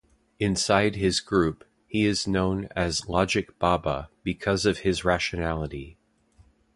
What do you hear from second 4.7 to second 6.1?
his rationality.